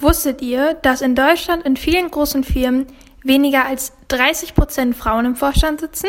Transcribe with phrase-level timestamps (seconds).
[0.00, 2.86] Wusstet ihr, dass in Deutschland in vielen großen Firmen
[3.24, 6.06] weniger als 30 Prozent Frauen im Vorstand sitzen?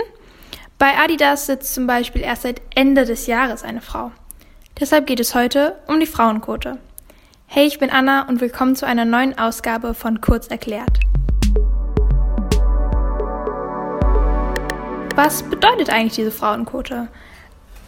[0.78, 4.12] Bei Adidas sitzt zum Beispiel erst seit Ende des Jahres eine Frau.
[4.80, 6.78] Deshalb geht es heute um die Frauenquote.
[7.48, 11.00] Hey, ich bin Anna und willkommen zu einer neuen Ausgabe von Kurz erklärt.
[15.16, 17.08] Was bedeutet eigentlich diese Frauenquote?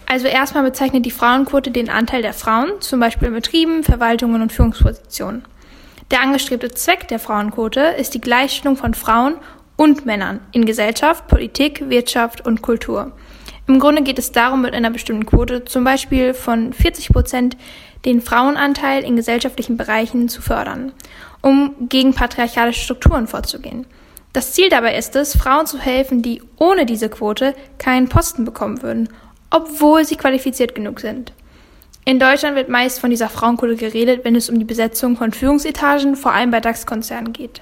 [0.08, 4.52] Also erstmal bezeichnet die Frauenquote den Anteil der Frauen, zum Beispiel in Betrieben, Verwaltungen und
[4.52, 5.46] Führungspositionen.
[6.10, 9.36] Der angestrebte Zweck der Frauenquote ist die Gleichstellung von Frauen
[9.76, 13.12] und Männern in Gesellschaft, Politik, Wirtschaft und Kultur.
[13.68, 17.58] Im Grunde geht es darum, mit einer bestimmten Quote, zum Beispiel von 40 Prozent,
[18.06, 20.92] den Frauenanteil in gesellschaftlichen Bereichen zu fördern,
[21.42, 23.86] um gegen patriarchalische Strukturen vorzugehen.
[24.34, 28.82] Das Ziel dabei ist es, Frauen zu helfen, die ohne diese Quote keinen Posten bekommen
[28.82, 29.10] würden,
[29.50, 31.34] obwohl sie qualifiziert genug sind.
[32.04, 36.16] In Deutschland wird meist von dieser Frauenquote geredet, wenn es um die Besetzung von Führungsetagen,
[36.16, 37.62] vor allem bei DAX-Konzernen geht.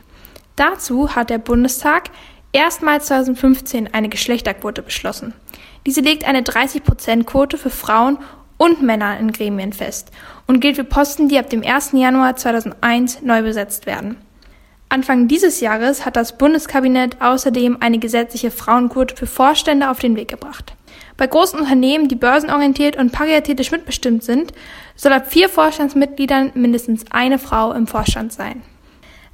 [0.56, 2.10] Dazu hat der Bundestag
[2.54, 5.34] erstmals 2015 eine Geschlechterquote beschlossen.
[5.86, 8.18] Diese legt eine 30%-Quote für Frauen
[8.58, 10.12] und Männer in Gremien fest
[10.48, 11.92] und gilt für Posten, die ab dem 1.
[11.94, 14.18] Januar 2001 neu besetzt werden.
[14.90, 20.30] Anfang dieses Jahres hat das Bundeskabinett außerdem eine gesetzliche Frauenquote für Vorstände auf den Weg
[20.30, 20.74] gebracht.
[21.20, 24.54] Bei großen Unternehmen, die börsenorientiert und paritätisch mitbestimmt sind,
[24.96, 28.62] soll ab vier Vorstandsmitgliedern mindestens eine Frau im Vorstand sein.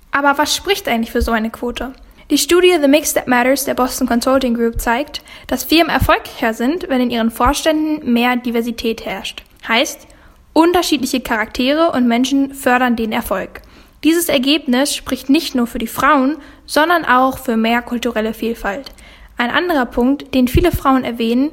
[0.09, 1.93] Aber was spricht eigentlich für so eine Quote?
[2.31, 6.89] Die Studie The Mix That Matters der Boston Consulting Group zeigt, dass Firmen erfolgreicher sind,
[6.89, 9.43] wenn in ihren Vorständen mehr Diversität herrscht.
[9.67, 10.07] Heißt,
[10.53, 13.61] unterschiedliche Charaktere und Menschen fördern den Erfolg.
[14.03, 18.89] Dieses Ergebnis spricht nicht nur für die Frauen, sondern auch für mehr kulturelle Vielfalt.
[19.37, 21.51] Ein anderer Punkt, den viele Frauen erwähnen,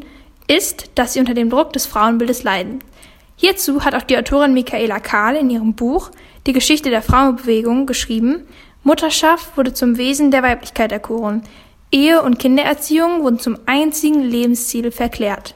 [0.48, 2.81] ist, dass sie unter dem Druck des Frauenbildes leiden.
[3.37, 6.11] Hierzu hat auch die Autorin Michaela Kahl in ihrem Buch
[6.47, 8.47] Die Geschichte der Frauenbewegung geschrieben,
[8.85, 11.43] Mutterschaft wurde zum Wesen der Weiblichkeit erkoren.
[11.93, 15.55] Ehe und Kindererziehung wurden zum einzigen Lebensziel verklärt.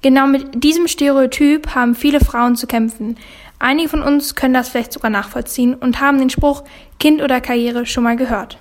[0.00, 3.18] Genau mit diesem Stereotyp haben viele Frauen zu kämpfen.
[3.58, 6.64] Einige von uns können das vielleicht sogar nachvollziehen und haben den Spruch
[6.98, 8.58] Kind oder Karriere schon mal gehört.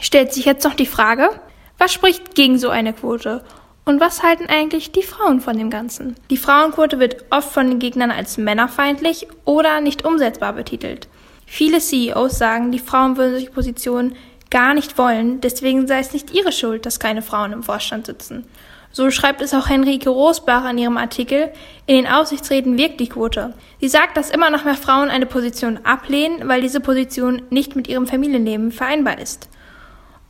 [0.00, 1.30] Stellt sich jetzt noch die Frage,
[1.78, 3.44] was spricht gegen so eine Quote
[3.86, 6.16] und was halten eigentlich die Frauen von dem Ganzen?
[6.28, 11.08] Die Frauenquote wird oft von den Gegnern als männerfeindlich oder nicht umsetzbar betitelt.
[11.46, 14.16] Viele CEOs sagen, die Frauen würden solche Positionen
[14.50, 18.44] gar nicht wollen, deswegen sei es nicht ihre Schuld, dass keine Frauen im Vorstand sitzen.
[18.90, 21.52] So schreibt es auch Henrike Rosbach in ihrem Artikel,
[21.86, 23.54] in den Aussichtsräten wirkt die Quote.
[23.80, 27.86] Sie sagt, dass immer noch mehr Frauen eine Position ablehnen, weil diese Position nicht mit
[27.86, 29.48] ihrem Familienleben vereinbar ist.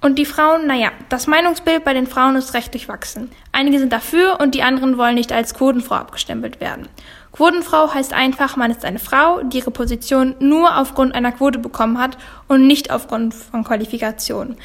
[0.01, 3.31] Und die Frauen, naja, das Meinungsbild bei den Frauen ist recht durchwachsen.
[3.53, 6.89] Einige sind dafür und die anderen wollen nicht als Quotenfrau abgestempelt werden.
[7.33, 11.99] Quotenfrau heißt einfach, man ist eine Frau, die ihre Position nur aufgrund einer Quote bekommen
[11.99, 12.17] hat
[12.49, 14.57] und nicht aufgrund von Qualifikationen.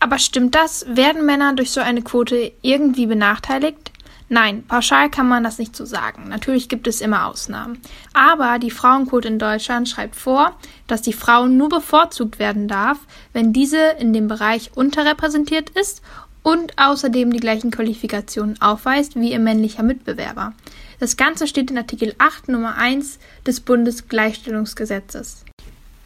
[0.00, 0.84] Aber stimmt das?
[0.88, 3.90] Werden Männer durch so eine Quote irgendwie benachteiligt?
[4.28, 6.24] Nein, pauschal kann man das nicht so sagen.
[6.28, 7.78] Natürlich gibt es immer Ausnahmen.
[8.14, 12.98] Aber die Frauenquote in Deutschland schreibt vor, dass die Frau nur bevorzugt werden darf,
[13.32, 16.02] wenn diese in dem Bereich unterrepräsentiert ist
[16.42, 20.54] und außerdem die gleichen Qualifikationen aufweist wie ihr männlicher Mitbewerber.
[21.00, 25.44] Das Ganze steht in Artikel 8 Nummer 1 des Bundesgleichstellungsgesetzes.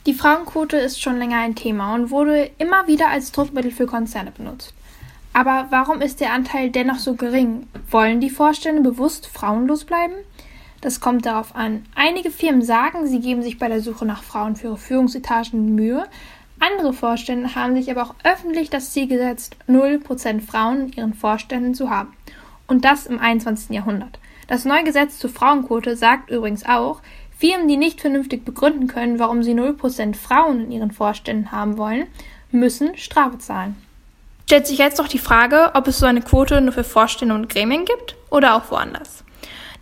[0.06, 4.30] Die Frauenquote ist schon länger ein Thema und wurde immer wieder als Druckmittel für Konzerne
[4.30, 4.72] benutzt.
[5.38, 7.68] Aber warum ist der Anteil dennoch so gering?
[7.92, 10.14] Wollen die Vorstände bewusst frauenlos bleiben?
[10.80, 11.86] Das kommt darauf an.
[11.94, 16.06] Einige Firmen sagen, sie geben sich bei der Suche nach Frauen für ihre Führungsetagen Mühe.
[16.58, 21.72] Andere Vorstände haben sich aber auch öffentlich das Ziel gesetzt, 0% Frauen in ihren Vorständen
[21.72, 22.12] zu haben.
[22.66, 23.70] Und das im 21.
[23.70, 24.18] Jahrhundert.
[24.48, 27.00] Das neue Gesetz zur Frauenquote sagt übrigens auch,
[27.38, 32.08] Firmen, die nicht vernünftig begründen können, warum sie 0% Frauen in ihren Vorständen haben wollen,
[32.50, 33.76] müssen Strafe zahlen.
[34.48, 37.50] Stellt sich jetzt noch die Frage, ob es so eine Quote nur für Vorstände und
[37.50, 39.22] Gremien gibt oder auch woanders.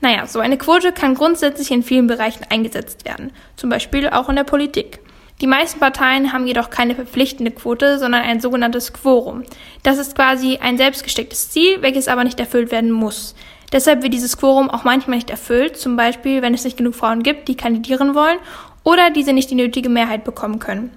[0.00, 4.34] Naja, so eine Quote kann grundsätzlich in vielen Bereichen eingesetzt werden, zum Beispiel auch in
[4.34, 4.98] der Politik.
[5.40, 9.44] Die meisten Parteien haben jedoch keine verpflichtende Quote, sondern ein sogenanntes Quorum.
[9.84, 13.36] Das ist quasi ein selbstgestecktes Ziel, welches aber nicht erfüllt werden muss.
[13.70, 17.22] Deshalb wird dieses Quorum auch manchmal nicht erfüllt, zum Beispiel wenn es nicht genug Frauen
[17.22, 18.38] gibt, die kandidieren wollen
[18.82, 20.90] oder diese nicht die nötige Mehrheit bekommen können.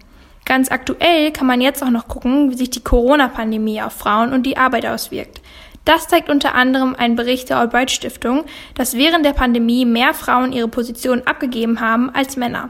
[0.45, 4.43] Ganz aktuell kann man jetzt auch noch gucken, wie sich die Corona-Pandemie auf Frauen und
[4.43, 5.41] die Arbeit auswirkt.
[5.85, 8.45] Das zeigt unter anderem ein Bericht der Albright Stiftung,
[8.75, 12.69] dass während der Pandemie mehr Frauen ihre Positionen abgegeben haben als Männer.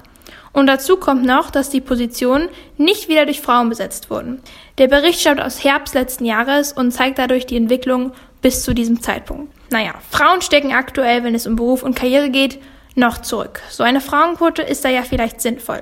[0.51, 4.41] Und dazu kommt noch, dass die Positionen nicht wieder durch Frauen besetzt wurden.
[4.77, 9.01] Der Bericht stammt aus Herbst letzten Jahres und zeigt dadurch die Entwicklung bis zu diesem
[9.01, 9.53] Zeitpunkt.
[9.71, 12.59] Naja, Frauen stecken aktuell, wenn es um Beruf und Karriere geht,
[12.95, 13.61] noch zurück.
[13.69, 15.81] So eine Frauenquote ist da ja vielleicht sinnvoll.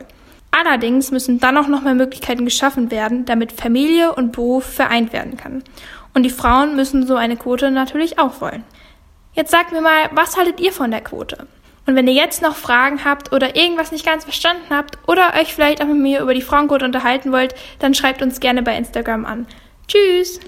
[0.52, 5.38] Allerdings müssen dann auch noch mehr Möglichkeiten geschaffen werden, damit Familie und Beruf vereint werden
[5.38, 5.64] kann.
[6.14, 8.64] Und die Frauen müssen so eine Quote natürlich auch wollen.
[9.34, 11.48] Jetzt sagt mir mal, was haltet ihr von der Quote?
[11.86, 15.54] Und wenn ihr jetzt noch Fragen habt oder irgendwas nicht ganz verstanden habt oder euch
[15.54, 19.26] vielleicht auch mit mir über die Frauenquote unterhalten wollt, dann schreibt uns gerne bei Instagram
[19.26, 19.48] an.
[19.88, 20.40] Tschüss!